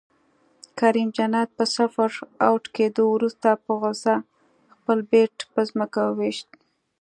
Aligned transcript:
کریم 0.79 1.09
جنت 1.17 1.49
په 1.57 1.65
صفر 1.75 2.09
اؤټ 2.47 2.63
کیدو 2.75 3.03
وروسته 3.09 3.47
په 3.63 3.71
غصه 3.81 4.15
خپل 4.73 4.97
بیټ 5.11 5.35
په 5.53 5.61
ځمکه 5.69 5.99
وویشت 6.05 6.49